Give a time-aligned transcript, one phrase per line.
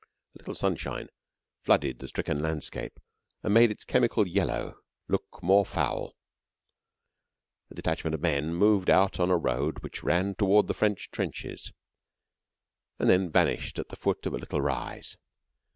[0.33, 1.09] A little sunshine
[1.61, 2.99] flooded the stricken landscape
[3.43, 6.15] and made its chemical yellow look more foul.
[7.69, 11.71] A detachment of men moved out on a road which ran toward the French trenches,
[12.97, 15.17] and then vanished at the foot of a little rise.